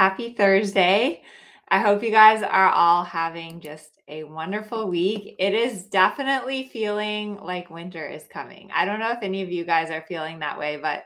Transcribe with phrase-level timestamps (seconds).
[0.00, 1.20] Happy Thursday.
[1.68, 5.34] I hope you guys are all having just a wonderful week.
[5.38, 8.70] It is definitely feeling like winter is coming.
[8.74, 11.04] I don't know if any of you guys are feeling that way, but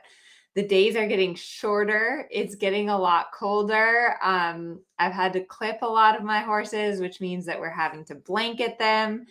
[0.53, 2.25] the days are getting shorter.
[2.31, 4.15] It's getting a lot colder.
[4.23, 8.05] Um, I've had to clip a lot of my horses, which means that we're having
[8.05, 9.25] to blanket them.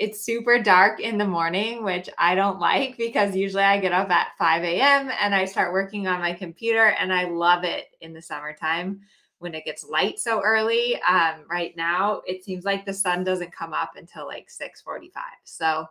[0.00, 4.08] It's super dark in the morning, which I don't like because usually I get up
[4.08, 5.10] at 5 a.m.
[5.20, 9.02] and I start working on my computer, and I love it in the summertime
[9.40, 10.98] when it gets light so early.
[11.02, 15.12] Um, right now, it seems like the sun doesn't come up until like 6:45.
[15.44, 15.84] So,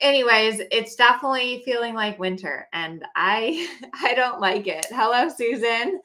[0.00, 4.86] anyways, it's definitely feeling like winter, and I I don't like it.
[4.90, 6.00] Hello, Susan.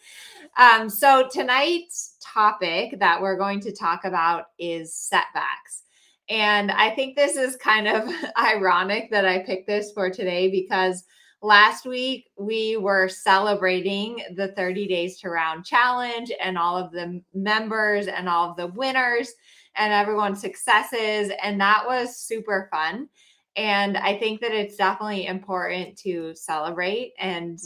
[0.58, 5.84] Um, so tonight's topic that we're going to talk about is setbacks.
[6.32, 11.04] And I think this is kind of ironic that I picked this for today because
[11.42, 17.22] last week we were celebrating the 30 days to round challenge and all of the
[17.34, 19.34] members and all of the winners
[19.76, 21.34] and everyone's successes.
[21.44, 23.10] And that was super fun.
[23.58, 27.60] And I think that it's definitely important to celebrate and,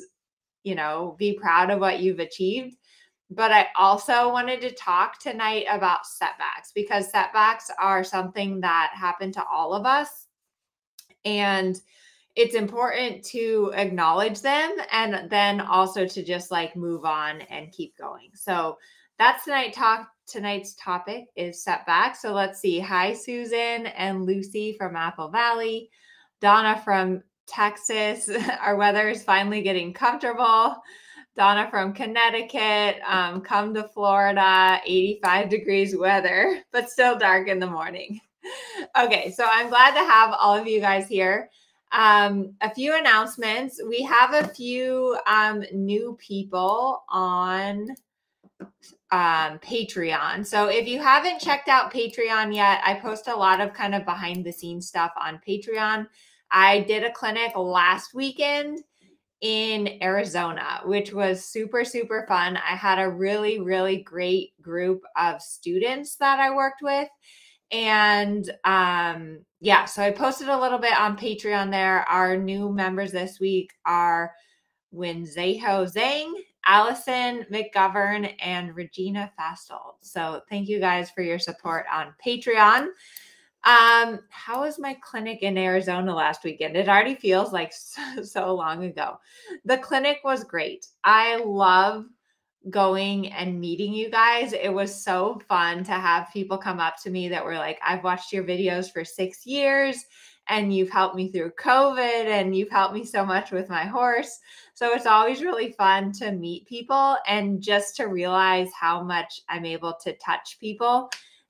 [0.64, 2.78] you know, be proud of what you've achieved.
[3.32, 9.32] But I also wanted to talk tonight about setbacks because setbacks are something that happen
[9.34, 10.28] to all of us.
[11.24, 11.80] And
[12.36, 17.98] it's important to acknowledge them and then also to just like move on and keep
[17.98, 18.30] going.
[18.34, 18.78] So
[19.18, 22.22] that's tonight talk tonight's topic is setbacks.
[22.22, 22.80] So let's see.
[22.80, 25.90] Hi Susan and Lucy from Apple Valley.
[26.42, 28.30] Donna from Texas.
[28.62, 30.76] Our weather is finally getting comfortable.
[31.36, 37.68] Donna from Connecticut, um, come to Florida, 85 degrees weather, but still dark in the
[37.68, 38.20] morning.
[38.96, 41.50] Okay, so I'm glad to have all of you guys here.
[41.92, 43.82] Um, a few announcements.
[43.90, 47.88] We have a few um, new people on
[49.12, 50.46] um, Patreon.
[50.46, 54.06] So if you haven't checked out Patreon yet, I post a lot of kind of
[54.06, 56.08] behind the scenes stuff on Patreon.
[56.52, 58.84] I did a clinic last weekend
[59.46, 62.58] in Arizona, which was super, super fun.
[62.58, 67.08] I had a really, really great group of students that I worked with.
[67.72, 72.10] And um, yeah, so I posted a little bit on Patreon there.
[72.10, 74.34] Our new members this week are
[74.92, 75.62] Winzeho
[75.94, 76.32] Zhang,
[76.66, 79.98] Allison McGovern, and Regina Fastold.
[80.02, 82.88] So thank you guys for your support on Patreon.
[83.66, 86.78] Um, how was my clinic in Arizona last weekend?
[86.78, 89.20] It already feels like so, so long ago.
[89.66, 90.88] The clinic was great.
[91.04, 92.06] I love
[92.70, 94.54] going and meeting you guys.
[94.54, 98.04] It was so fun to have people come up to me that were like, I've
[98.04, 100.06] watched your videos for six years
[100.48, 104.40] and you've helped me through COVID and you've helped me so much with my horse.
[104.74, 109.66] So it's always really fun to meet people and just to realize how much I'm
[109.66, 111.10] able to touch people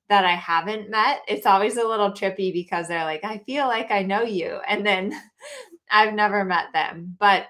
[0.10, 3.92] that I haven't met, it's always a little trippy because they're like, I feel like
[3.92, 4.60] I know you.
[4.68, 5.14] And then
[5.92, 7.16] I've never met them.
[7.20, 7.48] But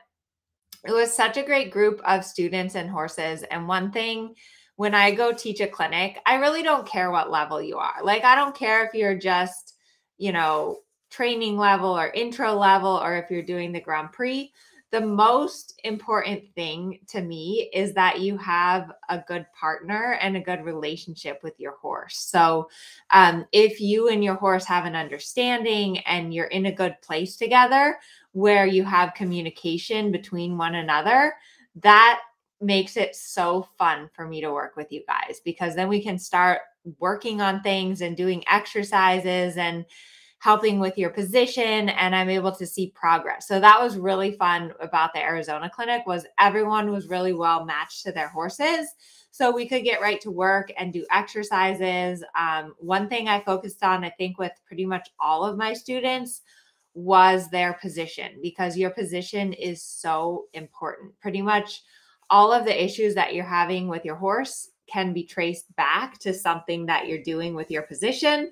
[0.85, 3.43] it was such a great group of students and horses.
[3.43, 4.35] And one thing,
[4.77, 8.03] when I go teach a clinic, I really don't care what level you are.
[8.03, 9.75] Like, I don't care if you're just,
[10.17, 10.79] you know,
[11.09, 14.51] training level or intro level, or if you're doing the Grand Prix
[14.95, 20.39] the most important thing to me is that you have a good partner and a
[20.39, 22.15] good relationship with your horse.
[22.17, 22.69] So,
[23.11, 27.35] um, if you and your horse have an understanding and you're in a good place
[27.35, 27.97] together
[28.31, 31.33] where you have communication between one another,
[31.81, 32.21] that
[32.61, 36.17] makes it so fun for me to work with you guys because then we can
[36.17, 36.61] start
[36.99, 39.83] working on things and doing exercises and
[40.45, 43.47] helping with your position and I'm able to see progress.
[43.47, 48.03] So that was really fun about the Arizona clinic was everyone was really well matched
[48.03, 48.93] to their horses.
[49.31, 52.23] So we could get right to work and do exercises.
[52.39, 56.43] Um, one thing I focused on, I think, with pretty much all of my students
[56.93, 61.19] was their position because your position is so important.
[61.21, 61.81] Pretty much
[62.29, 66.33] all of the issues that you're having with your horse can be traced back to
[66.33, 68.51] something that you're doing with your position.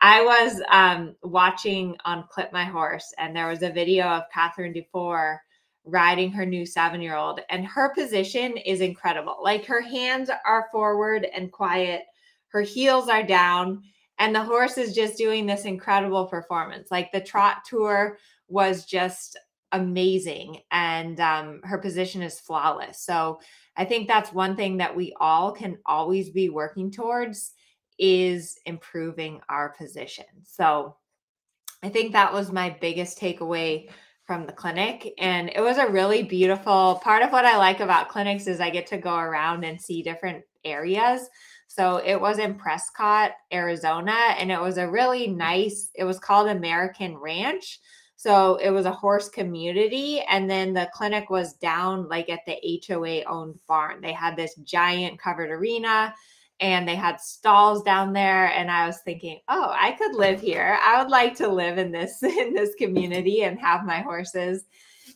[0.00, 4.74] I was um, watching on Clip My Horse, and there was a video of Cathrine
[4.74, 5.40] Dufour
[5.84, 9.38] riding her new seven year old, and her position is incredible.
[9.42, 12.02] Like her hands are forward and quiet,
[12.48, 13.82] her heels are down,
[14.18, 16.90] and the horse is just doing this incredible performance.
[16.90, 18.18] Like the trot tour
[18.48, 19.38] was just
[19.72, 23.00] amazing, and um, her position is flawless.
[23.00, 23.40] So
[23.76, 27.52] I think that's one thing that we all can always be working towards
[27.98, 30.24] is improving our position.
[30.44, 30.96] So
[31.82, 33.90] I think that was my biggest takeaway
[34.24, 38.08] from the clinic and it was a really beautiful part of what I like about
[38.08, 41.28] clinics is I get to go around and see different areas.
[41.66, 46.48] So it was in Prescott, Arizona and it was a really nice it was called
[46.48, 47.80] American Ranch.
[48.24, 52.56] So it was a horse community and then the clinic was down like at the
[52.88, 54.00] HOA owned barn.
[54.00, 56.14] They had this giant covered arena
[56.58, 60.78] and they had stalls down there and i was thinking oh i could live here.
[60.82, 64.64] I would like to live in this in this community and have my horses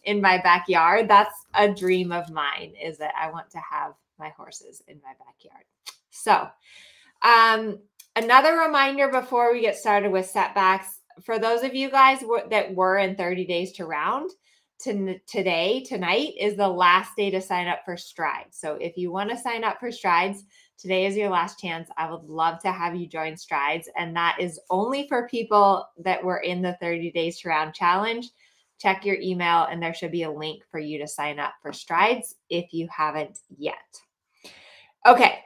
[0.04, 1.08] in my backyard.
[1.08, 5.14] That's a dream of mine is that i want to have my horses in my
[5.24, 5.64] backyard.
[6.10, 6.46] So
[7.22, 7.78] um
[8.16, 12.98] another reminder before we get started with setbacks for those of you guys that were
[12.98, 14.30] in 30 days to round
[14.80, 19.10] to today tonight is the last day to sign up for strides so if you
[19.10, 20.44] want to sign up for strides
[20.78, 21.90] Today is your last chance.
[21.96, 23.88] I would love to have you join Strides.
[23.96, 28.30] And that is only for people that were in the 30 days to round challenge.
[28.78, 31.72] Check your email, and there should be a link for you to sign up for
[31.72, 33.74] Strides if you haven't yet.
[35.04, 35.40] Okay,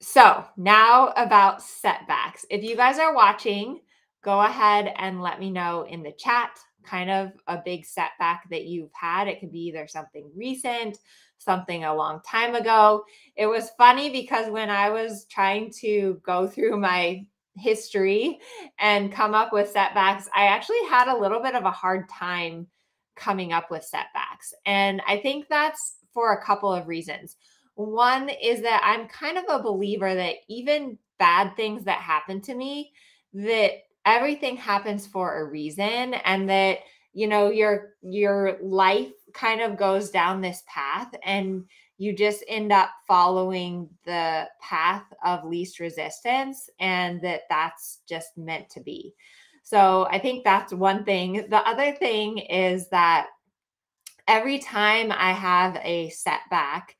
[0.00, 2.46] so now about setbacks.
[2.48, 3.80] If you guys are watching,
[4.22, 8.64] go ahead and let me know in the chat kind of a big setback that
[8.64, 9.28] you've had.
[9.28, 10.98] It could be either something recent,
[11.38, 13.04] something a long time ago.
[13.36, 17.26] It was funny because when I was trying to go through my
[17.56, 18.38] history
[18.78, 22.66] and come up with setbacks, I actually had a little bit of a hard time
[23.16, 24.54] coming up with setbacks.
[24.64, 27.36] And I think that's for a couple of reasons.
[27.74, 32.54] One is that I'm kind of a believer that even bad things that happen to
[32.54, 32.92] me,
[33.34, 33.72] that
[34.04, 36.78] everything happens for a reason and that
[37.12, 41.64] you know your your life kind of goes down this path and
[41.98, 48.70] you just end up following the path of least resistance and that that's just meant
[48.70, 49.14] to be.
[49.62, 51.44] So I think that's one thing.
[51.50, 53.26] The other thing is that
[54.26, 56.96] every time I have a setback,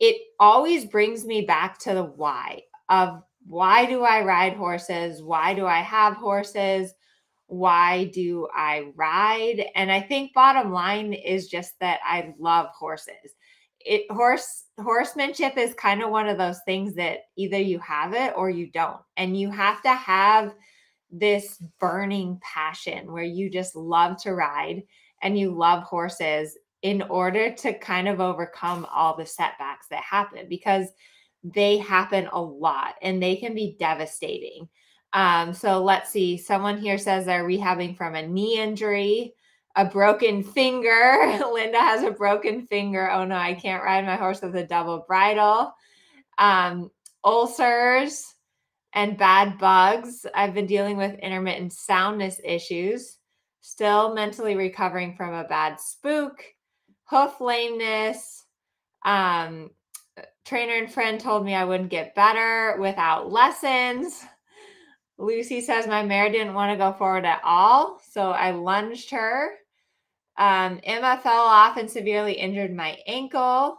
[0.00, 5.22] it always brings me back to the why of why do I ride horses?
[5.22, 6.94] Why do I have horses?
[7.52, 9.66] why do I ride?
[9.74, 13.34] And I think bottom line is just that I love horses.
[13.80, 18.32] It horse horsemanship is kind of one of those things that either you have it
[18.36, 19.00] or you don't.
[19.18, 20.54] And you have to have
[21.10, 24.82] this burning passion where you just love to ride
[25.22, 30.46] and you love horses in order to kind of overcome all the setbacks that happen
[30.48, 30.86] because
[31.44, 34.68] they happen a lot and they can be devastating.
[35.12, 36.36] Um, so let's see.
[36.36, 39.34] Someone here says they're rehabbing from a knee injury,
[39.76, 41.38] a broken finger.
[41.52, 43.10] Linda has a broken finger.
[43.10, 45.74] Oh no, I can't ride my horse with a double bridle.
[46.38, 46.90] Um,
[47.24, 48.34] ulcers
[48.94, 50.26] and bad bugs.
[50.34, 53.18] I've been dealing with intermittent soundness issues.
[53.60, 56.42] Still mentally recovering from a bad spook,
[57.04, 58.44] hoof lameness.
[59.04, 59.70] Um,
[60.44, 64.24] trainer and friend told me I wouldn't get better without lessons.
[65.18, 69.52] Lucy says my mare didn't want to go forward at all, so I lunged her.
[70.36, 73.78] Um, Emma fell off and severely injured my ankle.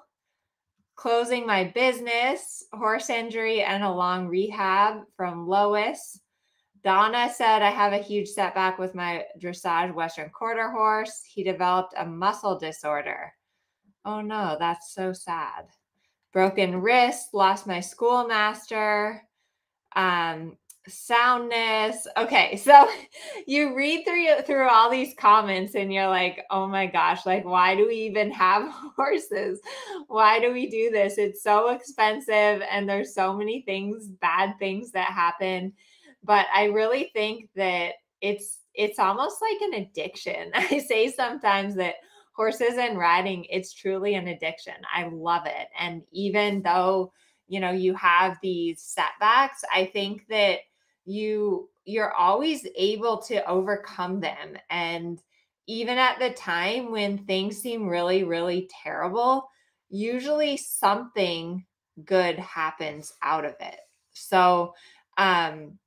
[0.95, 6.19] Closing my business, horse injury, and a long rehab from Lois.
[6.83, 11.23] Donna said I have a huge setback with my dressage Western quarter horse.
[11.25, 13.33] He developed a muscle disorder.
[14.05, 15.65] Oh no, that's so sad.
[16.33, 19.21] Broken wrist, lost my schoolmaster.
[19.95, 22.07] Um, soundness.
[22.17, 22.87] Okay, so
[23.45, 27.75] you read through through all these comments and you're like, "Oh my gosh, like why
[27.75, 29.61] do we even have horses?
[30.07, 31.17] Why do we do this?
[31.17, 35.73] It's so expensive and there's so many things, bad things that happen."
[36.23, 40.51] But I really think that it's it's almost like an addiction.
[40.53, 41.95] I say sometimes that
[42.35, 44.73] horses and riding it's truly an addiction.
[44.93, 45.67] I love it.
[45.79, 47.13] And even though,
[47.47, 50.59] you know, you have these setbacks, I think that
[51.05, 55.19] you you're always able to overcome them and
[55.67, 59.49] even at the time when things seem really really terrible
[59.89, 61.65] usually something
[62.05, 63.79] good happens out of it
[64.13, 64.73] so
[65.17, 65.77] um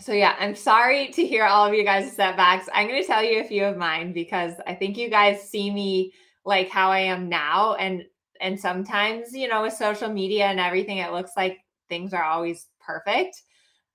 [0.00, 3.22] so yeah i'm sorry to hear all of you guys setbacks i'm going to tell
[3.22, 6.12] you a few of mine because i think you guys see me
[6.44, 8.04] like how i am now and
[8.40, 12.66] and sometimes you know with social media and everything it looks like things are always
[12.80, 13.42] perfect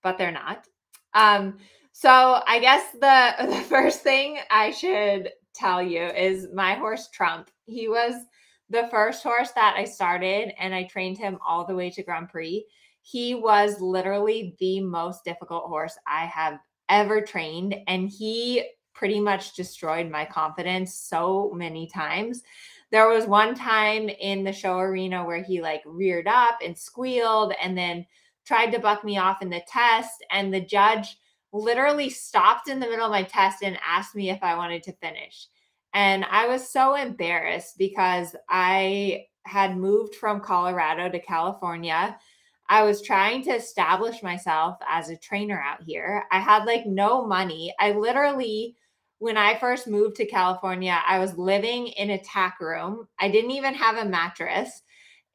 [0.05, 0.67] but they're not.
[1.15, 1.57] Um,
[1.91, 7.49] so I guess the the first thing I should tell you is my horse Trump.
[7.65, 8.13] He was
[8.69, 12.29] the first horse that I started and I trained him all the way to Grand
[12.29, 12.65] Prix.
[13.07, 16.57] He was literally the most difficult horse I have
[16.89, 22.41] ever trained and he pretty much destroyed my confidence so many times.
[22.89, 27.53] There was one time in the show arena where he like reared up and squealed
[27.61, 28.07] and then
[28.43, 30.25] tried to buck me off in the test.
[30.31, 31.17] And the judge
[31.53, 34.93] literally stopped in the middle of my test and asked me if I wanted to
[34.93, 35.47] finish.
[35.93, 42.17] And I was so embarrassed because I had moved from Colorado to California.
[42.69, 46.25] I was trying to establish myself as a trainer out here.
[46.31, 47.73] I had like no money.
[47.79, 48.75] I literally,
[49.19, 53.07] when I first moved to California, I was living in a tack room.
[53.19, 54.81] I didn't even have a mattress.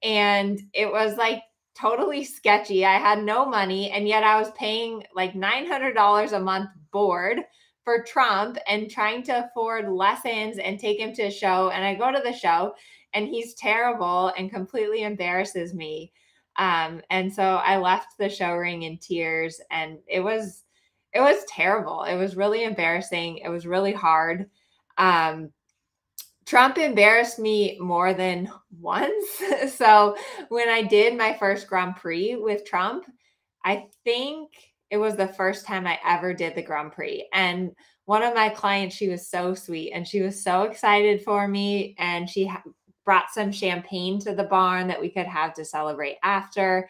[0.02, 1.42] And it was like
[1.74, 2.84] totally sketchy.
[2.84, 7.40] I had no money, and yet I was paying like $900 a month board
[7.84, 11.70] for Trump and trying to afford lessons and take him to a show.
[11.70, 12.74] And I go to the show,
[13.14, 16.12] and he's terrible and completely embarrasses me.
[16.60, 20.64] Um, and so I left the show ring in tears, and it was
[21.14, 22.04] it was terrible.
[22.04, 23.38] It was really embarrassing.
[23.38, 24.48] It was really hard.
[24.98, 25.50] Um,
[26.44, 29.26] Trump embarrassed me more than once.
[29.74, 30.16] so
[30.50, 33.06] when I did my first Grand Prix with Trump,
[33.64, 34.50] I think
[34.90, 37.26] it was the first time I ever did the Grand Prix.
[37.32, 37.70] And
[38.04, 41.94] one of my clients, she was so sweet and she was so excited for me.
[41.98, 42.50] And she
[43.10, 46.88] brought some champagne to the barn that we could have to celebrate after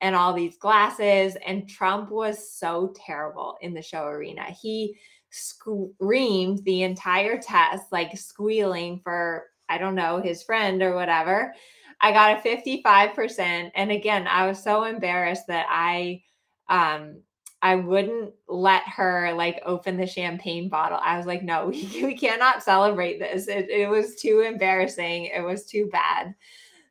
[0.00, 1.36] and all these glasses.
[1.46, 4.46] And Trump was so terrible in the show arena.
[4.46, 4.98] He
[5.30, 11.54] screamed the entire test, like squealing for, I don't know, his friend or whatever.
[12.00, 13.70] I got a 55%.
[13.72, 16.24] And again, I was so embarrassed that I
[16.68, 17.22] um
[17.62, 20.98] I wouldn't let her like open the champagne bottle.
[21.02, 23.48] I was like, no, we, we cannot celebrate this.
[23.48, 25.26] It, it was too embarrassing.
[25.26, 26.34] It was too bad.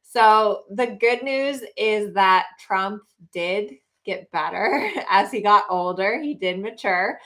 [0.03, 6.19] So the good news is that Trump did get better as he got older.
[6.19, 7.19] He did mature.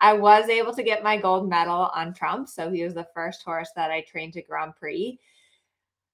[0.00, 2.48] I was able to get my gold medal on Trump.
[2.48, 5.18] So he was the first horse that I trained to Grand Prix.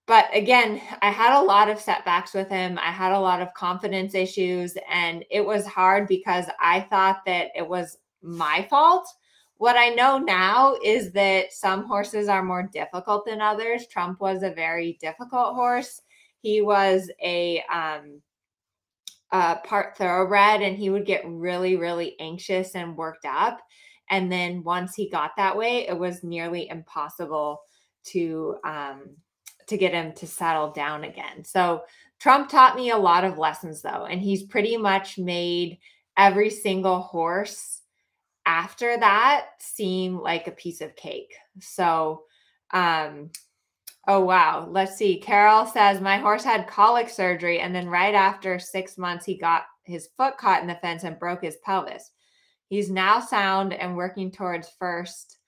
[0.06, 2.78] But again, I had a lot of setbacks with him.
[2.78, 7.48] I had a lot of confidence issues, and it was hard because I thought that
[7.56, 9.08] it was my fault.
[9.56, 13.86] What I know now is that some horses are more difficult than others.
[13.86, 16.02] Trump was a very difficult horse.
[16.42, 18.20] He was a um,
[19.30, 23.60] part thoroughbred and he would get really, really anxious and worked up.
[24.10, 27.62] And then once he got that way, it was nearly impossible
[28.06, 29.16] to um,
[29.68, 31.44] to get him to settle down again.
[31.44, 31.84] So
[32.20, 35.78] Trump taught me a lot of lessons though, and he's pretty much made
[36.16, 37.82] every single horse
[38.46, 41.34] after that seem like a piece of cake.
[41.60, 42.24] So
[42.72, 43.30] um
[44.06, 44.68] Oh, wow.
[44.70, 45.18] Let's see.
[45.18, 49.62] Carol says, My horse had colic surgery, and then right after six months, he got
[49.84, 52.10] his foot caught in the fence and broke his pelvis.
[52.68, 55.38] He's now sound and working towards first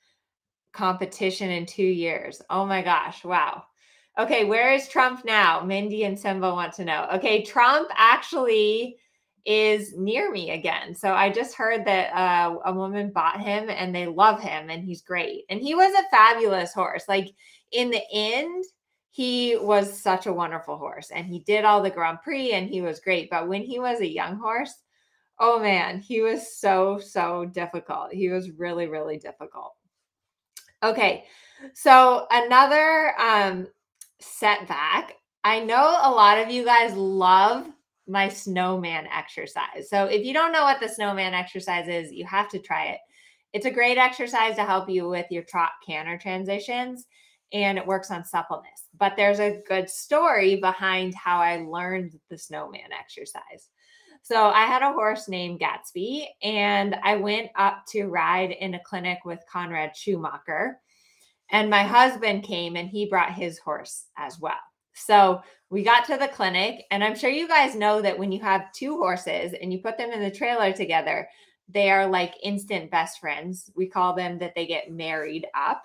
[0.72, 2.40] competition in two years.
[2.48, 3.24] Oh my gosh.
[3.24, 3.64] Wow.
[4.18, 5.60] Okay, where is Trump now?
[5.60, 7.06] Mindy and Simba want to know.
[7.14, 8.96] Okay, Trump actually
[9.44, 10.94] is near me again.
[10.94, 14.84] So I just heard that uh, a woman bought him and they love him and
[14.84, 15.44] he's great.
[15.50, 17.04] And he was a fabulous horse.
[17.08, 17.32] Like
[17.72, 18.64] in the end,
[19.10, 22.80] he was such a wonderful horse and he did all the Grand Prix and he
[22.80, 23.30] was great.
[23.30, 24.74] But when he was a young horse,
[25.38, 28.12] oh man, he was so, so difficult.
[28.12, 29.74] He was really, really difficult.
[30.82, 31.24] Okay.
[31.74, 33.68] So another um,
[34.20, 35.14] setback.
[35.44, 37.66] I know a lot of you guys love
[38.08, 39.88] my snowman exercise.
[39.88, 42.98] So if you don't know what the snowman exercise is, you have to try it.
[43.52, 47.06] It's a great exercise to help you with your trot canter transitions
[47.52, 48.88] and it works on suppleness.
[48.98, 53.68] But there's a good story behind how I learned the snowman exercise.
[54.22, 58.82] So I had a horse named Gatsby, and I went up to ride in a
[58.82, 60.80] clinic with Conrad Schumacher.
[61.50, 64.54] And my husband came and he brought his horse as well.
[64.94, 68.40] So we got to the clinic, and I'm sure you guys know that when you
[68.40, 71.28] have two horses and you put them in the trailer together,
[71.68, 73.70] they are like instant best friends.
[73.74, 75.84] We call them that they get married up.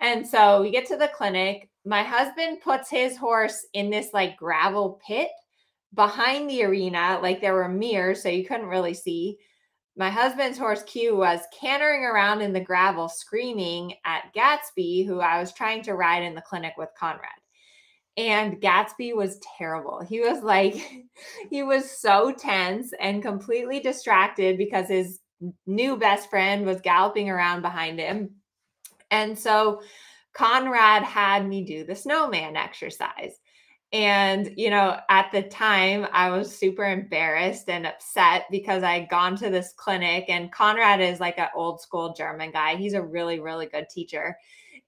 [0.00, 1.68] And so we get to the clinic.
[1.84, 5.30] My husband puts his horse in this like gravel pit
[5.94, 9.38] behind the arena, like there were mirrors, so you couldn't really see.
[9.96, 15.38] My husband's horse Q was cantering around in the gravel, screaming at Gatsby, who I
[15.38, 17.30] was trying to ride in the clinic with Conrad.
[18.16, 20.02] And Gatsby was terrible.
[20.02, 20.74] He was like,
[21.50, 25.20] he was so tense and completely distracted because his
[25.66, 28.30] new best friend was galloping around behind him
[29.12, 29.82] and so
[30.32, 33.38] Conrad had me do the snowman exercise.
[33.92, 39.10] And, you know, at the time, I was super embarrassed and upset because I had
[39.10, 42.76] gone to this clinic, and Conrad is like an old school German guy.
[42.76, 44.36] He's a really, really good teacher.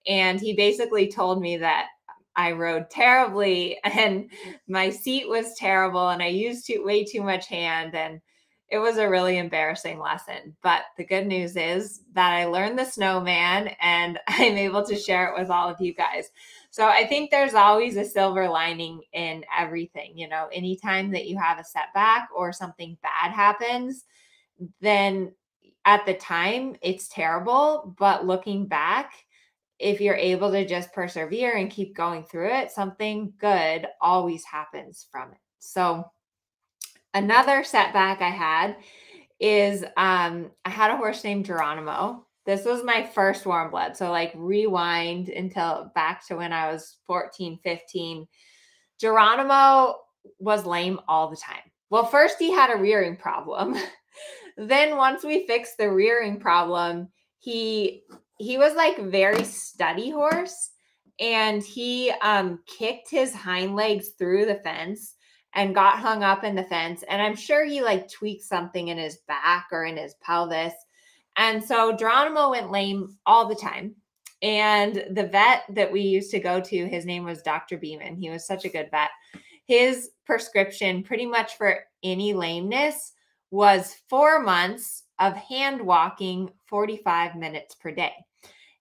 [0.06, 1.88] And he basically told me that
[2.37, 4.30] I rode terribly and
[4.68, 7.94] my seat was terrible and I used too, way too much hand.
[7.94, 8.20] And
[8.68, 10.56] it was a really embarrassing lesson.
[10.62, 15.28] But the good news is that I learned the snowman and I'm able to share
[15.28, 16.30] it with all of you guys.
[16.75, 20.19] So I think there's always a silver lining in everything.
[20.19, 24.02] You know, anytime that you have a setback or something bad happens,
[24.81, 25.31] then
[25.85, 27.95] at the time it's terrible.
[27.97, 29.12] But looking back,
[29.78, 35.07] if you're able to just persevere and keep going through it, something good always happens
[35.12, 35.38] from it.
[35.61, 36.04] So,
[37.14, 38.76] another setback I had
[39.38, 42.26] is um, I had a horse named Geronimo.
[42.47, 43.97] This was my first warm blood.
[43.97, 48.27] So, like, rewind until back to when I was 14, 15.
[49.01, 49.97] Geronimo
[50.39, 51.63] was lame all the time.
[51.91, 53.77] Well, first, he had a rearing problem.
[54.59, 57.09] then, once we fixed the rearing problem,
[57.39, 58.03] he
[58.39, 60.71] he was like very steady horse
[61.21, 65.15] and he um kicked his hind legs through the fence
[65.55, 68.99] and got hung up in the fence and i'm sure he like tweaked something in
[68.99, 70.75] his back or in his pelvis
[71.37, 73.95] and so geronimo went lame all the time
[74.43, 78.31] and the vet that we used to go to his name was dr beeman he
[78.31, 79.11] was such a good vet
[79.67, 83.12] his prescription pretty much for any lameness
[83.50, 88.12] was four months of hand walking 45 minutes per day.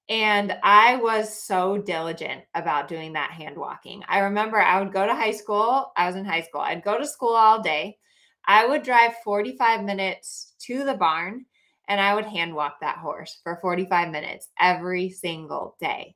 [0.10, 4.04] And I was so diligent about doing that hand walking.
[4.08, 5.92] I remember I would go to high school.
[5.96, 6.62] I was in high school.
[6.62, 7.98] I'd go to school all day.
[8.46, 11.46] I would drive 45 minutes to the barn
[11.88, 16.16] and I would hand walk that horse for 45 minutes every single day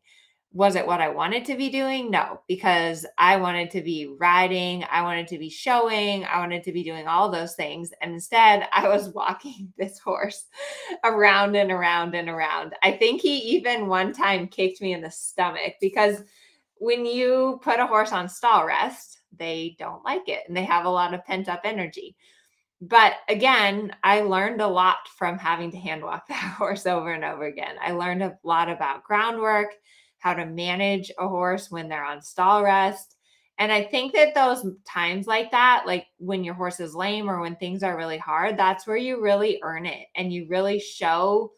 [0.58, 2.10] was it what I wanted to be doing?
[2.10, 6.72] No, because I wanted to be riding, I wanted to be showing, I wanted to
[6.72, 7.92] be doing all those things.
[8.02, 10.46] And instead, I was walking this horse
[11.04, 12.74] around and around and around.
[12.82, 16.24] I think he even one time kicked me in the stomach because
[16.80, 20.86] when you put a horse on stall rest, they don't like it and they have
[20.86, 22.16] a lot of pent up energy.
[22.80, 27.24] But again, I learned a lot from having to hand walk that horse over and
[27.24, 27.76] over again.
[27.82, 29.74] I learned a lot about groundwork
[30.20, 33.16] how to manage a horse when they're on stall rest.
[33.60, 37.40] And I think that those times like that, like when your horse is lame or
[37.40, 41.52] when things are really hard, that's where you really earn it and you really show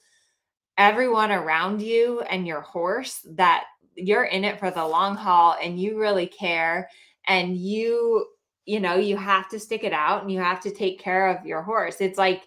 [0.77, 5.79] everyone around you and your horse that you're in it for the long haul and
[5.79, 6.89] you really care
[7.27, 8.25] and you
[8.69, 11.45] you know you have to stick it out and you have to take care of
[11.45, 12.43] your horse it's like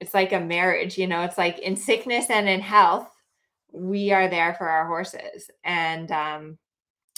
[0.00, 3.08] it's like a marriage you know it's like in sickness and in health
[3.76, 5.50] we are there for our horses.
[5.64, 6.58] And um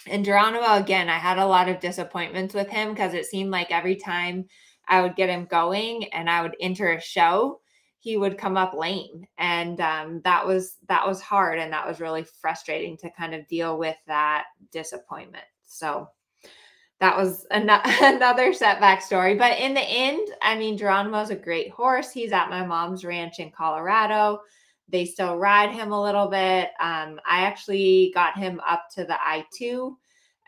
[0.07, 3.71] and Geronimo again, I had a lot of disappointments with him because it seemed like
[3.71, 4.47] every time
[4.87, 7.61] I would get him going and I would enter a show,
[7.99, 9.27] he would come up lame.
[9.37, 13.47] And um, that was that was hard and that was really frustrating to kind of
[13.49, 15.45] deal with that disappointment.
[15.65, 16.09] So
[17.01, 17.71] that was an-
[18.03, 19.35] another setback story.
[19.35, 22.11] But in the end, I mean, Geronimo's a great horse.
[22.11, 24.41] He's at my mom's ranch in Colorado.
[24.89, 26.71] They still ride him a little bit.
[26.81, 29.95] Um, I actually got him up to the I2.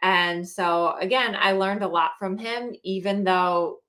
[0.03, 3.81] And so, again, I learned a lot from him, even though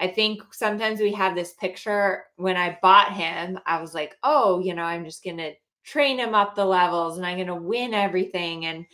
[0.00, 4.58] I think sometimes we have this picture when I bought him, I was like, oh,
[4.58, 5.52] you know, I'm just going to
[5.84, 8.66] train him up the levels and I'm going to win everything.
[8.66, 8.84] And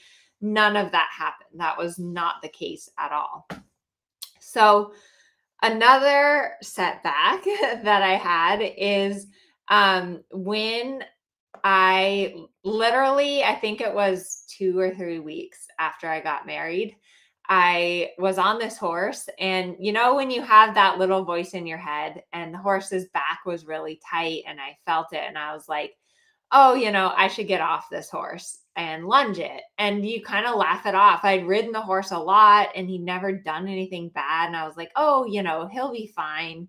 [0.40, 1.60] none of that happened.
[1.60, 3.48] That was not the case at all.
[4.40, 4.92] So,
[5.62, 7.44] another setback
[7.82, 9.26] that I had is
[9.68, 11.04] um, when
[11.64, 16.96] I literally, I think it was two or three weeks after I got married,
[17.48, 19.28] I was on this horse.
[19.38, 23.06] And you know, when you have that little voice in your head, and the horse's
[23.14, 25.94] back was really tight, and I felt it, and I was like,
[26.52, 29.62] oh, you know, I should get off this horse and lunge it.
[29.78, 31.24] And you kind of laugh it off.
[31.24, 34.46] I'd ridden the horse a lot and he'd never done anything bad.
[34.46, 36.68] And I was like, oh, you know, he'll be fine.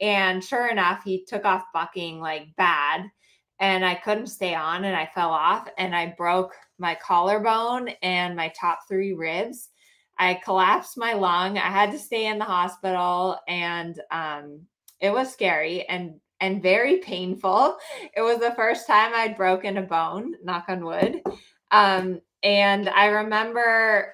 [0.00, 3.10] And sure enough, he took off bucking like bad.
[3.58, 8.36] And I couldn't stay on and I fell off and I broke my collarbone and
[8.36, 9.70] my top three ribs.
[10.18, 11.56] I collapsed my lung.
[11.56, 14.60] I had to stay in the hospital and um,
[15.00, 17.76] it was scary and and very painful.
[18.14, 21.22] It was the first time I'd broken a bone, knock on wood.
[21.70, 24.12] Um, and I remember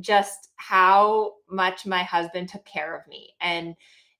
[0.00, 3.34] just how much my husband took care of me.
[3.40, 3.74] And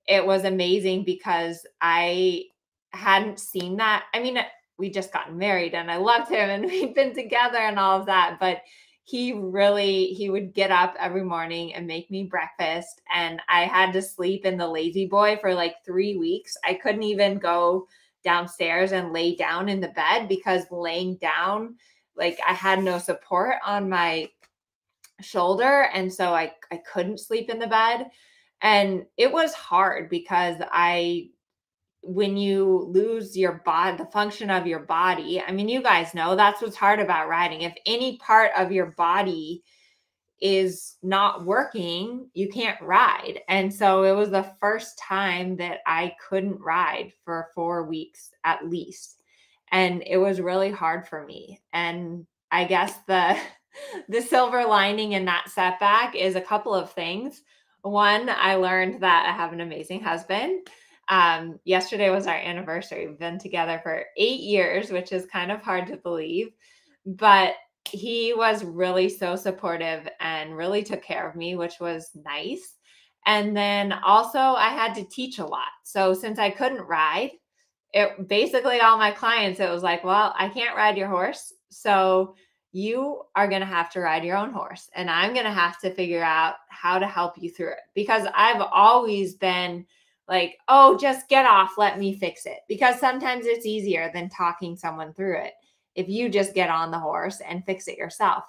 [0.08, 2.44] it was amazing because I
[2.90, 4.04] hadn't seen that.
[4.14, 4.38] I mean,
[4.78, 8.06] we just gotten married and I loved him and we've been together and all of
[8.06, 8.62] that, but
[9.06, 13.92] he really he would get up every morning and make me breakfast and i had
[13.92, 16.56] to sleep in the lazy boy for like three weeks.
[16.64, 17.86] I couldn't even go
[18.24, 21.76] downstairs and lay down in the bed because laying down
[22.16, 24.28] like i had no support on my
[25.20, 28.08] shoulder and so i i couldn't sleep in the bed.
[28.62, 31.28] And it was hard because i
[32.06, 36.36] when you lose your body, the function of your body, I mean, you guys know
[36.36, 37.62] that's what's hard about riding.
[37.62, 39.62] If any part of your body
[40.40, 43.40] is not working, you can't ride.
[43.48, 48.68] And so it was the first time that I couldn't ride for four weeks at
[48.68, 49.22] least.
[49.72, 51.60] And it was really hard for me.
[51.72, 53.36] And I guess the
[54.08, 57.42] the silver lining in that setback is a couple of things.
[57.82, 60.68] One, I learned that I have an amazing husband
[61.08, 63.06] um, yesterday was our anniversary.
[63.06, 66.50] We've been together for eight years, which is kind of hard to believe,
[67.04, 72.74] but he was really so supportive and really took care of me, which was nice.
[73.26, 75.68] And then also, I had to teach a lot.
[75.84, 77.32] So, since I couldn't ride,
[77.92, 81.52] it basically all my clients, it was like, well, I can't ride your horse.
[81.70, 82.34] So,
[82.72, 84.90] you are going to have to ride your own horse.
[84.94, 88.26] And I'm going to have to figure out how to help you through it because
[88.34, 89.86] I've always been
[90.28, 92.58] like, oh, just get off, let me fix it.
[92.68, 95.52] Because sometimes it's easier than talking someone through it
[95.94, 98.44] if you just get on the horse and fix it yourself.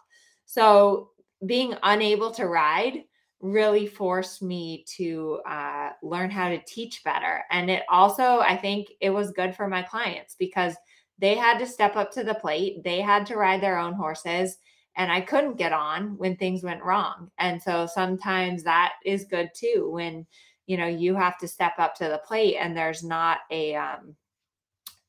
[0.46, 1.12] So
[1.46, 3.04] being unable to ride
[3.40, 7.44] really forced me to uh, learn how to teach better.
[7.52, 10.76] And it also, I think it was good for my clients because
[11.20, 14.58] they had to step up to the plate, they had to ride their own horses.
[14.96, 17.30] And I couldn't get on when things went wrong.
[17.38, 20.26] And so sometimes that is good too when
[20.68, 24.16] you know you have to step up to the plate and there's not a um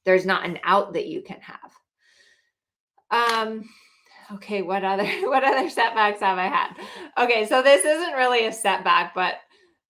[0.04, 1.72] there's not an out that you can have.
[3.10, 3.68] Um
[4.32, 6.74] okay what other what other setbacks have i had?
[7.18, 9.34] Okay so this isn't really a setback but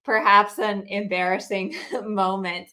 [0.05, 2.69] perhaps an embarrassing moment.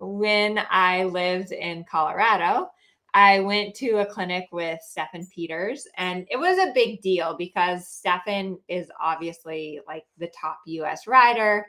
[0.00, 2.70] When i lived in colorado
[3.12, 8.00] I went to a clinic with Steffen Peters, and it was a big deal because
[8.06, 11.66] Steffen is obviously like the top US rider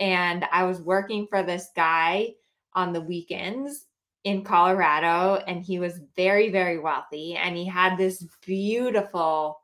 [0.00, 2.34] and I was working for this guy
[2.74, 3.86] on the weekends
[4.24, 9.60] in Colorado and he was very very wealthy and he had this beautiful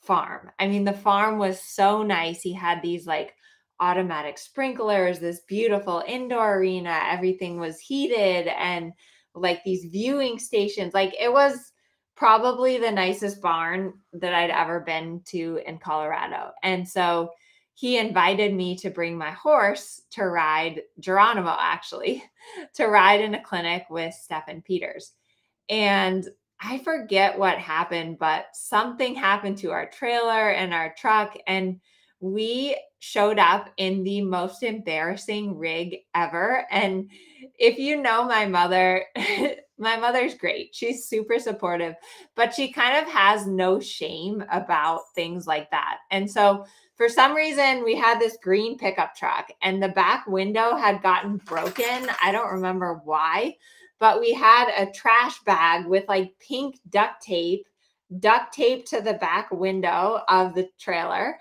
[0.00, 0.50] farm.
[0.58, 2.40] I mean the farm was so nice.
[2.40, 3.34] He had these like
[3.80, 8.92] automatic sprinklers, this beautiful indoor arena, everything was heated and
[9.34, 10.94] like these viewing stations.
[10.94, 11.72] Like it was
[12.16, 16.50] probably the nicest barn that I'd ever been to in Colorado.
[16.62, 17.30] And so
[17.78, 22.24] he invited me to bring my horse to ride Geronimo, actually,
[22.74, 25.12] to ride in a clinic with Steffen Peters.
[25.68, 26.28] And
[26.60, 31.38] I forget what happened, but something happened to our trailer and our truck.
[31.46, 31.78] And
[32.18, 36.66] we showed up in the most embarrassing rig ever.
[36.72, 37.08] And
[37.60, 39.04] if you know my mother,
[39.78, 40.74] my mother's great.
[40.74, 41.94] She's super supportive,
[42.34, 45.98] but she kind of has no shame about things like that.
[46.10, 46.66] And so
[46.98, 51.38] for some reason we had this green pickup truck and the back window had gotten
[51.38, 52.10] broken.
[52.22, 53.56] I don't remember why,
[53.98, 57.66] but we had a trash bag with like pink duct tape
[58.20, 61.38] duct tape to the back window of the trailer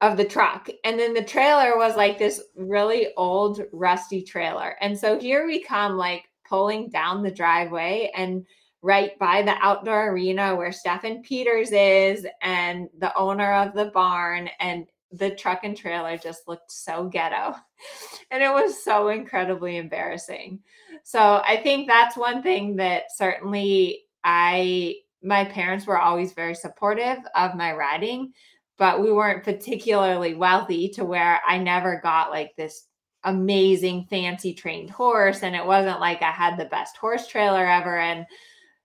[0.00, 0.68] of the truck.
[0.84, 4.76] And then the trailer was like this really old rusty trailer.
[4.80, 8.44] And so here we come like pulling down the driveway and
[8.84, 14.50] right by the outdoor arena where Steffen Peters is and the owner of the barn
[14.60, 17.54] and the truck and trailer just looked so ghetto
[18.30, 20.60] and it was so incredibly embarrassing.
[21.02, 27.16] So I think that's one thing that certainly I my parents were always very supportive
[27.34, 28.34] of my riding,
[28.76, 32.88] but we weren't particularly wealthy to where I never got like this
[33.22, 37.98] amazing fancy trained horse and it wasn't like I had the best horse trailer ever
[37.98, 38.26] and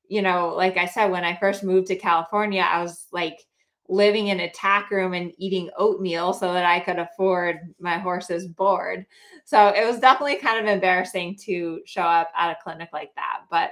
[0.09, 3.39] you know, like I said, when I first moved to California, I was like
[3.87, 8.47] living in a tack room and eating oatmeal so that I could afford my horse's
[8.47, 9.05] board.
[9.45, 13.41] So it was definitely kind of embarrassing to show up at a clinic like that.
[13.49, 13.71] But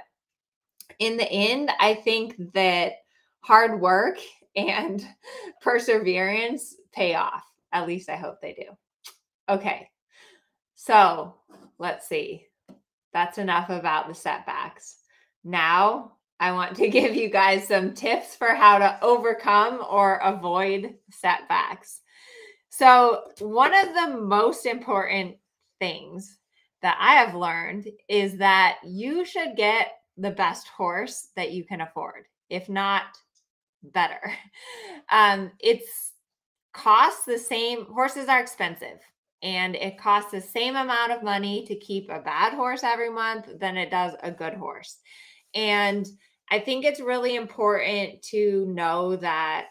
[1.00, 2.94] in the end, I think that
[3.40, 4.18] hard work
[4.56, 5.04] and
[5.60, 7.44] perseverance pay off.
[7.72, 9.12] At least I hope they do.
[9.48, 9.88] Okay.
[10.76, 11.34] So
[11.78, 12.46] let's see.
[13.12, 14.98] That's enough about the setbacks.
[15.44, 20.94] Now I want to give you guys some tips for how to overcome or avoid
[21.10, 22.00] setbacks.
[22.70, 25.36] So, one of the most important
[25.80, 26.38] things
[26.82, 31.80] that I have learned is that you should get the best horse that you can
[31.80, 32.26] afford.
[32.50, 33.04] If not,
[33.82, 34.20] better.
[35.10, 36.12] Um, it's
[36.74, 38.98] costs the same, horses are expensive
[39.42, 43.46] and it costs the same amount of money to keep a bad horse every month
[43.58, 44.98] than it does a good horse.
[45.54, 46.06] And
[46.50, 49.66] I think it's really important to know that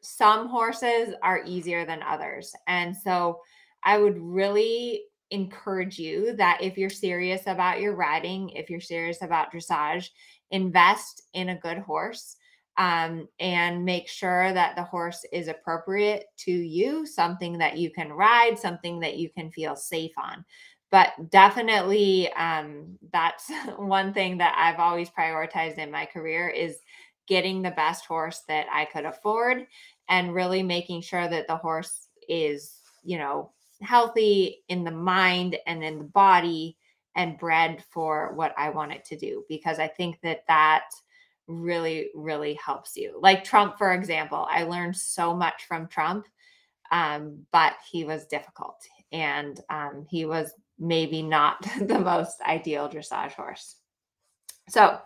[0.00, 2.54] some horses are easier than others.
[2.66, 3.40] And so
[3.82, 9.22] I would really encourage you that if you're serious about your riding, if you're serious
[9.22, 10.10] about dressage,
[10.50, 12.36] invest in a good horse
[12.76, 18.12] um, and make sure that the horse is appropriate to you, something that you can
[18.12, 20.44] ride, something that you can feel safe on.
[20.94, 26.76] But definitely, um, that's one thing that I've always prioritized in my career is
[27.26, 29.66] getting the best horse that I could afford
[30.08, 33.50] and really making sure that the horse is, you know,
[33.82, 36.76] healthy in the mind and in the body
[37.16, 40.84] and bred for what I want it to do because I think that that
[41.48, 43.18] really really helps you.
[43.20, 46.28] Like Trump for example, I learned so much from Trump
[46.92, 48.80] um, but he was difficult
[49.10, 53.76] and um, he was maybe not the most ideal dressage horse.
[54.68, 54.98] So,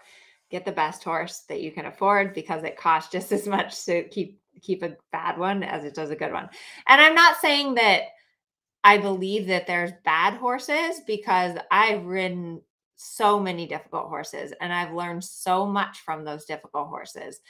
[0.50, 4.04] get the best horse that you can afford because it costs just as much to
[4.04, 6.48] keep keep a bad one as it does a good one.
[6.87, 8.02] And I'm not saying that
[8.85, 12.61] I believe that there's bad horses because I've ridden
[12.96, 17.40] so many difficult horses and I've learned so much from those difficult horses.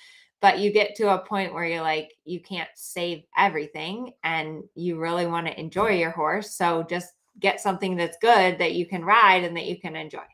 [0.40, 4.98] But you get to a point where you're like, you can't save everything and you
[4.98, 6.54] really want to enjoy your horse.
[6.54, 10.24] So just get something that's good that you can ride and that you can enjoy.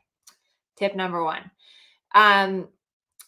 [0.77, 1.49] Tip number one.
[2.13, 2.67] Um,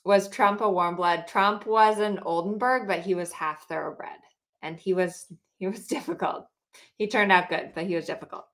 [0.03, 1.27] was Trump a warm blood?
[1.27, 4.19] Trump was an Oldenburg, but he was half thoroughbred
[4.61, 5.25] and he was
[5.57, 6.47] he was difficult.
[6.95, 8.45] He turned out good, but he was difficult.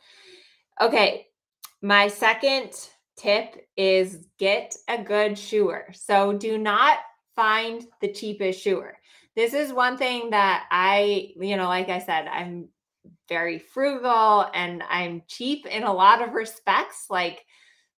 [0.82, 1.28] Okay,
[1.82, 2.72] my second
[3.18, 5.88] tip is get a good shoer.
[5.94, 7.00] So do not
[7.36, 8.98] find the cheapest shoer.
[9.36, 12.70] This is one thing that I, you know, like I said, I'm
[13.30, 17.08] very frugal and I'm cheap in a lot of respects.
[17.10, 17.46] Like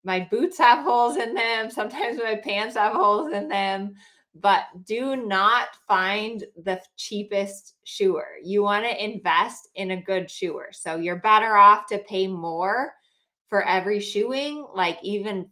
[0.04, 3.96] my boots have holes in them, sometimes my pants have holes in them,
[4.36, 8.28] but do not find the cheapest shoer.
[8.44, 10.70] You want to invest in a good shoer.
[10.72, 12.94] So you're better off to pay more
[13.48, 15.50] for every shoeing, like even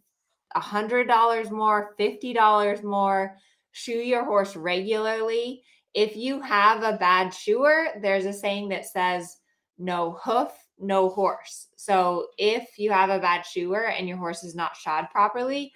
[0.54, 3.36] a hundred dollars more, fifty dollars more.
[3.72, 5.62] Shoe your horse regularly.
[5.94, 9.36] If you have a bad shoer, there's a saying that says
[9.78, 11.68] no hoof, no horse.
[11.76, 15.72] So if you have a bad shoer and your horse is not shod properly,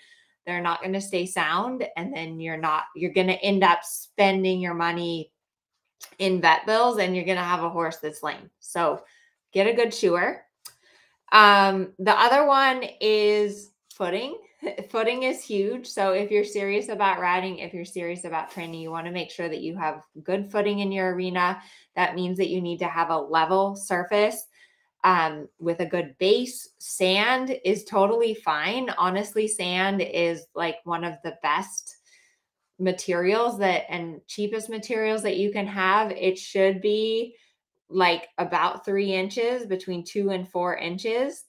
[0.46, 3.80] they're not going to stay sound and then you're not you're going to end up
[3.84, 5.30] spending your money
[6.18, 8.50] in vet bills and you're going to have a horse that's lame.
[8.60, 9.04] So
[9.52, 10.42] get a good shoer.
[11.32, 14.38] Um, the other one is footing.
[14.90, 15.86] footing is huge.
[15.86, 19.30] So if you're serious about riding, if you're serious about training, you want to make
[19.30, 21.60] sure that you have good footing in your arena.
[21.96, 24.46] That means that you need to have a level surface
[25.04, 26.70] um, with a good base.
[26.78, 28.90] Sand is totally fine.
[28.98, 31.96] Honestly, sand is like one of the best
[32.80, 36.10] materials that and cheapest materials that you can have.
[36.12, 37.36] It should be
[37.88, 41.44] like about three inches, between two and four inches.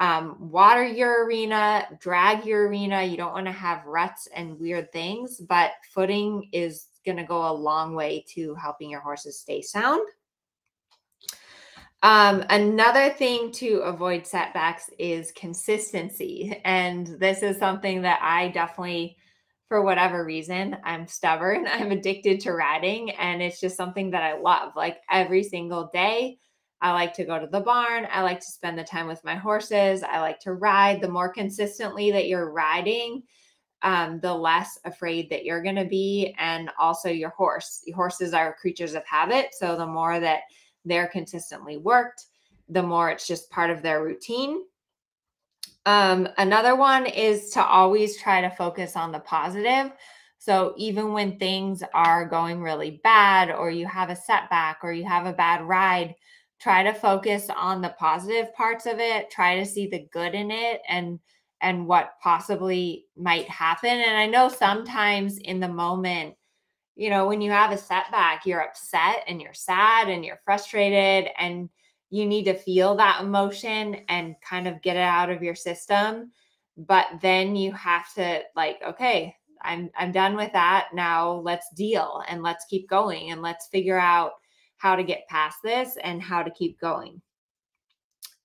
[0.00, 3.02] Um, water your arena, drag your arena.
[3.02, 7.48] You don't want to have ruts and weird things, but footing is going to go
[7.48, 10.00] a long way to helping your horses stay sound.
[12.02, 16.60] Um, another thing to avoid setbacks is consistency.
[16.64, 19.16] And this is something that I definitely
[19.68, 21.66] for whatever reason, I'm stubborn.
[21.70, 24.72] I'm addicted to riding, and it's just something that I love.
[24.76, 26.38] Like every single day,
[26.80, 28.06] I like to go to the barn.
[28.10, 30.02] I like to spend the time with my horses.
[30.02, 31.00] I like to ride.
[31.00, 33.22] The more consistently that you're riding,
[33.82, 36.34] um, the less afraid that you're going to be.
[36.38, 37.82] And also, your horse.
[37.86, 39.48] Your horses are creatures of habit.
[39.52, 40.40] So, the more that
[40.84, 42.26] they're consistently worked,
[42.68, 44.62] the more it's just part of their routine
[45.86, 49.92] um, another one is to always try to focus on the positive.
[50.38, 55.04] So even when things are going really bad, or you have a setback, or you
[55.04, 56.14] have a bad ride,
[56.64, 59.30] try to focus on the positive parts of it.
[59.30, 61.20] Try to see the good in it, and
[61.60, 63.90] and what possibly might happen.
[63.90, 66.34] And I know sometimes in the moment,
[66.96, 71.28] you know, when you have a setback, you're upset and you're sad and you're frustrated
[71.38, 71.68] and
[72.08, 76.30] you need to feel that emotion and kind of get it out of your system
[76.76, 82.22] but then you have to like okay i'm i'm done with that now let's deal
[82.28, 84.32] and let's keep going and let's figure out
[84.84, 87.20] how to get past this and how to keep going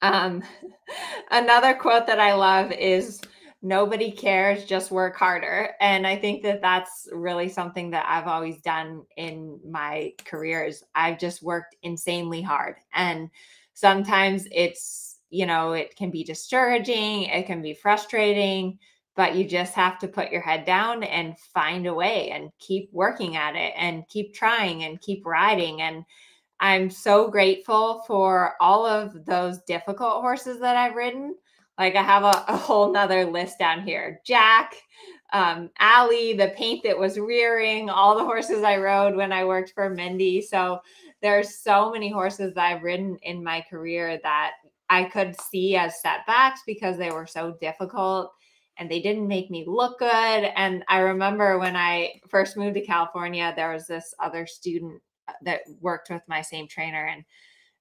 [0.01, 0.41] um
[1.31, 3.21] another quote that i love is
[3.61, 5.71] nobody cares, just work harder.
[5.81, 10.83] And I think that that's really something that I've always done in my careers.
[10.95, 12.75] I've just worked insanely hard.
[12.93, 13.29] And
[13.73, 18.79] sometimes it's, you know, it can be discouraging, it can be frustrating,
[19.15, 22.89] but you just have to put your head down and find a way and keep
[22.93, 25.81] working at it and keep trying and keep riding.
[25.81, 26.05] And
[26.59, 31.35] I'm so grateful for all of those difficult horses that I've ridden
[31.79, 34.19] like I have a, a whole nother list down here.
[34.25, 34.75] Jack,
[35.31, 39.71] um, Allie, the paint that was rearing, all the horses I rode when I worked
[39.73, 40.41] for Mindy.
[40.41, 40.79] So
[41.21, 44.51] there's so many horses that I've ridden in my career that
[44.89, 48.33] I could see as setbacks because they were so difficult
[48.77, 50.09] and they didn't make me look good.
[50.09, 55.33] And I remember when I first moved to California, there was this other student Uh,
[55.43, 57.23] that worked with my same trainer and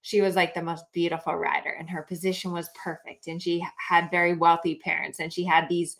[0.00, 4.10] she was like the most beautiful rider and her position was perfect and she had
[4.10, 5.96] very wealthy parents and she had these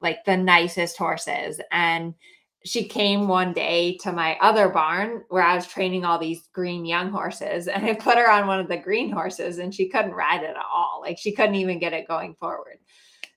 [0.00, 2.14] like the nicest horses and
[2.64, 6.84] she came one day to my other barn where I was training all these green
[6.84, 10.12] young horses and I put her on one of the green horses and she couldn't
[10.12, 12.78] ride it at all like she couldn't even get it going forward.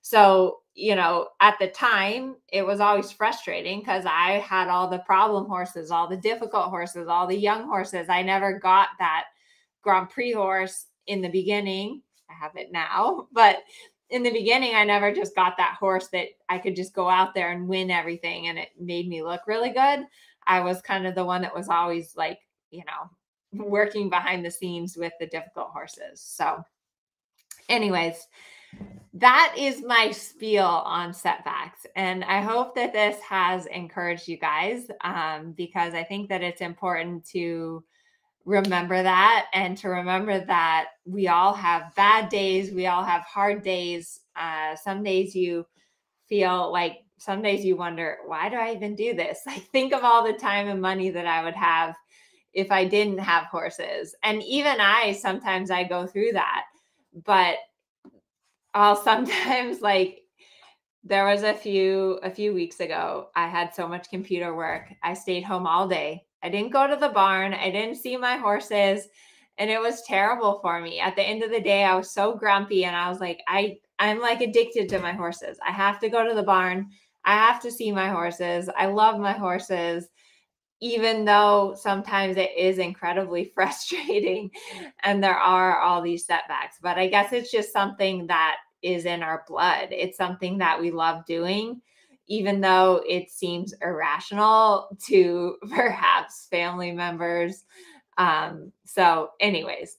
[0.02, 4.98] So you know at the time it was always frustrating because I had all the
[5.00, 9.24] problem horses all the difficult horses all the young horses I never got that
[9.86, 12.02] Grand Prix horse in the beginning.
[12.28, 13.58] I have it now, but
[14.10, 17.34] in the beginning, I never just got that horse that I could just go out
[17.34, 20.06] there and win everything and it made me look really good.
[20.46, 22.38] I was kind of the one that was always like,
[22.70, 26.20] you know, working behind the scenes with the difficult horses.
[26.20, 26.62] So,
[27.68, 28.28] anyways,
[29.14, 31.86] that is my spiel on setbacks.
[31.96, 36.60] And I hope that this has encouraged you guys um, because I think that it's
[36.60, 37.82] important to
[38.46, 43.62] remember that and to remember that we all have bad days we all have hard
[43.62, 45.66] days uh, some days you
[46.28, 50.04] feel like some days you wonder why do i even do this Like, think of
[50.04, 51.96] all the time and money that i would have
[52.54, 56.66] if i didn't have horses and even i sometimes i go through that
[57.24, 57.56] but
[58.76, 60.20] i'll sometimes like
[61.02, 65.12] there was a few a few weeks ago i had so much computer work i
[65.12, 67.54] stayed home all day I didn't go to the barn.
[67.54, 69.08] I didn't see my horses
[69.58, 71.00] and it was terrible for me.
[71.00, 73.78] At the end of the day, I was so grumpy and I was like, I
[73.98, 75.58] I'm like addicted to my horses.
[75.66, 76.88] I have to go to the barn.
[77.24, 78.70] I have to see my horses.
[78.76, 80.08] I love my horses
[80.82, 84.50] even though sometimes it is incredibly frustrating
[85.02, 86.76] and there are all these setbacks.
[86.80, 89.88] But I guess it's just something that is in our blood.
[89.90, 91.80] It's something that we love doing
[92.28, 97.64] even though it seems irrational to perhaps family members.
[98.18, 99.96] Um, so, anyways,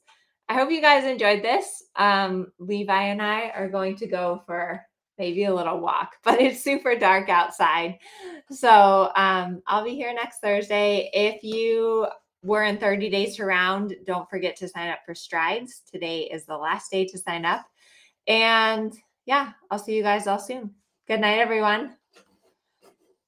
[0.50, 1.84] I hope you guys enjoyed this.
[1.96, 4.82] Um, Levi and I are going to go for
[5.18, 8.00] maybe a little walk, but it's super dark outside.
[8.50, 11.10] So, um, I'll be here next Thursday.
[11.14, 12.08] If you
[12.44, 15.82] were in 30 days to round, don't forget to sign up for strides.
[15.92, 17.66] Today is the last day to sign up.
[18.28, 18.94] And
[19.26, 20.76] yeah, I'll see you guys all soon.
[21.08, 21.98] Good night, everyone.